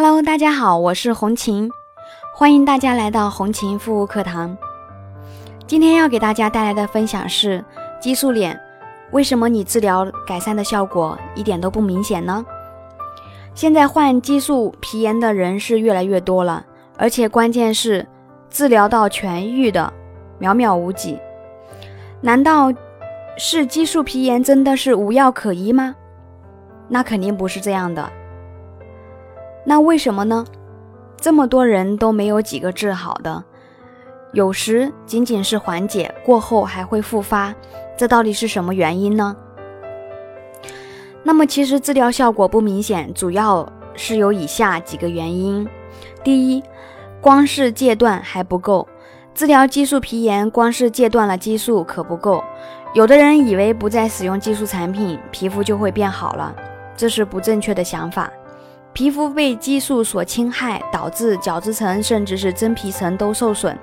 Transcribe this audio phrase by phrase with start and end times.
[0.00, 1.68] Hello，大家好，我是红琴，
[2.32, 4.56] 欢迎大家来到红琴护肤课堂。
[5.66, 7.64] 今天要给大家带来的分享是
[8.00, 8.56] 激素脸，
[9.10, 12.46] 为什么你治疗改善的效果一点都不明显呢？
[13.56, 16.64] 现在患激素皮炎的人是越来越多了，
[16.96, 18.06] 而且关键是
[18.48, 19.92] 治疗到痊愈的
[20.40, 21.18] 渺渺无几。
[22.20, 22.72] 难道
[23.36, 25.96] 是激素皮炎真的是无药可医吗？
[26.86, 28.08] 那肯定不是这样的。
[29.68, 30.46] 那为什么呢？
[31.20, 33.44] 这么多人都没有几个治好的，
[34.32, 37.54] 有时仅仅是缓解过后还会复发，
[37.94, 39.36] 这到底是什么原因呢？
[41.22, 45.68] 那么其实治疗效果不明显，主要是有以下几个原因：
[46.24, 46.62] 第一，
[47.20, 48.88] 光是戒断还不够。
[49.34, 52.42] 治疗激素皮炎，光是戒断了激素可不够。
[52.94, 56.56] 有的人以为不再使用激素产品，皮肤就会变好了，
[56.96, 58.32] 这是不正确的想法。
[58.98, 63.78] 皮肤被激素所侵害，导致角质层甚至是真皮层都受损，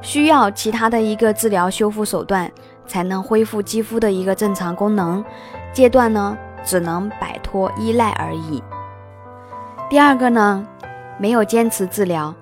[0.00, 2.50] 需要其他的一个治疗修复手段，
[2.86, 5.22] 才能恢复肌肤的一个正常功能。
[5.74, 8.62] 阶段呢，只能摆脱依赖而已。
[9.90, 10.66] 第二个呢，
[11.18, 12.34] 没有坚持治疗。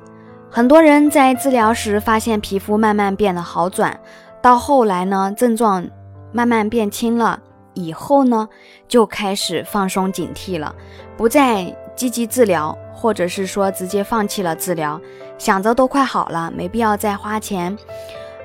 [0.49, 3.99] 很多人在治疗时发现皮肤慢慢变得好转，
[4.41, 5.85] 到后来呢，症状
[6.31, 7.41] 慢慢变轻了，
[7.77, 8.49] 以后呢，
[8.89, 10.75] 就开始放松警惕了，
[11.17, 15.01] 不再积极治疗，或者是说直接放弃了治疗，
[15.39, 17.77] 想着都快好了，没必要再花钱，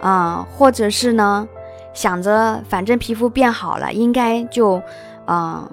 [0.01, 1.47] 啊，或者是呢，
[1.93, 4.81] 想着反正皮肤变好了，应该就，
[5.25, 5.67] 啊，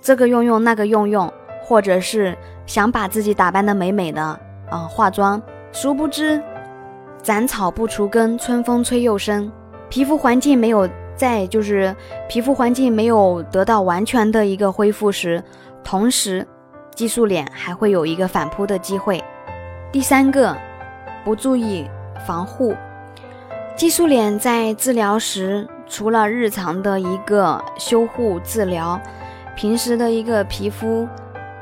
[0.00, 1.30] 这个用用那个用用，
[1.62, 4.22] 或者是想把自己打扮的美美的，
[4.70, 5.42] 啊，化妆。
[5.72, 6.42] 殊不知，
[7.22, 9.52] 斩草不除根，春风吹又生。
[9.90, 11.94] 皮肤环境没有在，就是
[12.28, 15.42] 皮肤环境没有得到完全的一个恢复时，
[15.82, 16.46] 同时
[16.94, 19.22] 激素脸还会有一个反扑的机会。
[19.90, 20.56] 第三个，
[21.24, 21.88] 不注意
[22.26, 22.74] 防护，
[23.74, 29.00] 激素脸在治疗时，除了日常的一个修护治疗，
[29.54, 31.08] 平时的一个皮肤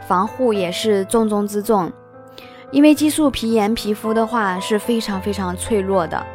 [0.07, 1.93] 防护也是重中之重。
[2.71, 6.27] 因为激素皮炎皮肤的话是非常非常脆弱的，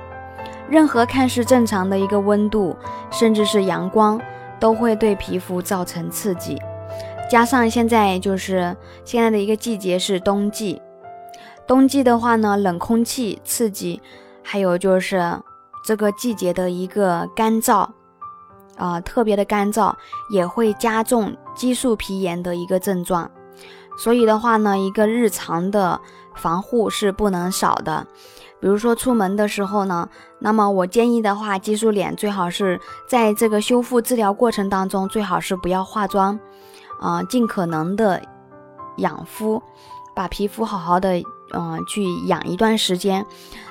[0.70, 2.76] 任何看似正常的一个温度，
[3.12, 4.22] 甚至是阳光，
[4.60, 6.58] 都会对皮肤造成刺激。
[7.30, 10.82] 加上现在就是现在的一个季节是冬季，
[11.68, 14.02] 冬季的话呢，冷空气刺激，
[14.44, 15.40] 还有就是
[15.86, 17.88] 这个季节的一个干燥，
[18.78, 19.94] 啊，特别的干燥，
[20.32, 23.30] 也会加重激素皮炎的一个症状。
[23.98, 26.00] 所以的话呢，一个日常的
[26.36, 28.08] 防护是不能少的。
[28.60, 30.08] 比如说出门的时候呢，
[30.40, 36.40] 那么我建议的话，激素脸最好是在这个修复治疗过程当中，最好是不要化妆，
[37.00, 38.22] 啊，尽可能的
[38.98, 39.62] 养肤，
[40.16, 43.26] 把皮肤好好的，嗯，去养一段时间。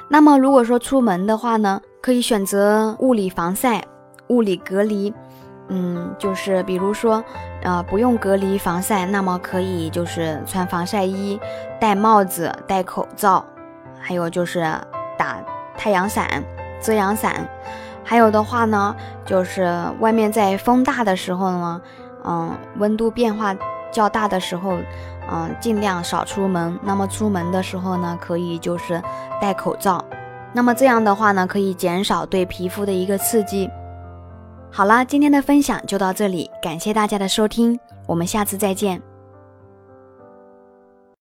[0.08, 3.84] 那么如果说出门的话呢，可以选择物理防晒、
[4.28, 5.12] 物理隔离。
[5.70, 7.22] 嗯，就是比如说，
[7.62, 11.38] 呃，不用隔离防晒，那么可以就是穿防晒衣、
[11.78, 13.44] 戴帽子、戴口罩，
[14.00, 14.60] 还有就是
[15.16, 15.38] 打
[15.76, 16.42] 太阳伞、
[16.80, 17.46] 遮阳伞。
[18.04, 19.70] 还有的话呢，就是
[20.00, 21.80] 外面在风大的时候呢，
[22.24, 23.54] 嗯，温度变化
[23.92, 24.78] 较大的时候，
[25.30, 26.78] 嗯，尽量少出门。
[26.82, 29.02] 那么出门的时候呢，可以就是
[29.40, 30.02] 戴口罩。
[30.54, 33.70] 那么这样的话呢，可以减少对皮肤的一个刺激。
[34.70, 39.07] 好啦，今天的分享就到这里，感谢大家的收听，我们下次再见。